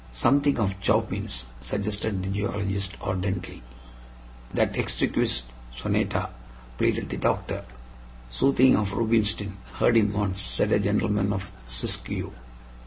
[0.11, 3.61] "Something of Chopin's," suggested the geologist, ardently.
[4.51, 6.31] "That exquisite sonata!"
[6.79, 7.63] pleaded the doctor.
[8.31, 9.57] "Suthin' of Rubinstein.
[9.73, 12.31] Heard him once," said a gentleman of Siskiyou.